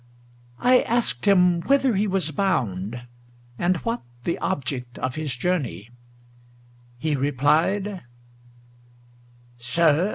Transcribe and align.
—I 0.59 0.79
asked 0.81 1.25
him 1.27 1.61
whither 1.61 1.93
he 1.93 2.07
was 2.07 2.31
bound, 2.31 3.03
and 3.59 3.77
what 3.77 4.01
The 4.23 4.39
object 4.39 4.97
of 4.97 5.13
his 5.13 5.35
journey; 5.35 5.91
he 6.97 7.15
replied 7.15 8.01
"Sir! 9.59 10.09